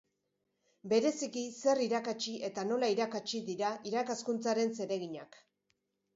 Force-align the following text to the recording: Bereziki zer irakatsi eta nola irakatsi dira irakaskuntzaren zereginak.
Bereziki 0.93 1.43
zer 1.57 1.81
irakatsi 1.87 2.33
eta 2.49 2.65
nola 2.71 2.91
irakatsi 2.95 3.43
dira 3.51 3.71
irakaskuntzaren 3.93 4.75
zereginak. 4.81 5.41